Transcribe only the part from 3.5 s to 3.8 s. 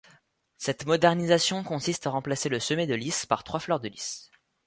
fleurs